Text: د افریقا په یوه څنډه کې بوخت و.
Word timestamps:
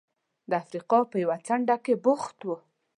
د 0.49 0.51
افریقا 0.61 0.99
په 1.11 1.15
یوه 1.23 1.37
څنډه 1.47 1.75
کې 1.83 1.93
بوخت 2.03 2.37
و. 2.45 2.49